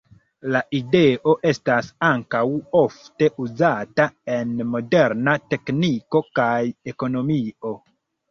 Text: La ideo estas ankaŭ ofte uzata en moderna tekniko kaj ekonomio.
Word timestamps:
La 0.53 0.59
ideo 0.77 1.33
estas 1.49 1.89
ankaŭ 2.07 2.41
ofte 2.79 3.27
uzata 3.45 4.07
en 4.37 4.55
moderna 4.71 5.37
tekniko 5.53 6.23
kaj 6.41 6.59
ekonomio. 6.95 7.77